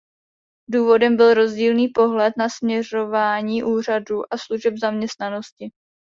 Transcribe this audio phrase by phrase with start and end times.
[0.69, 5.71] Důvodem byl rozdílný pohled na směřování úřadu a služeb zaměstnanosti.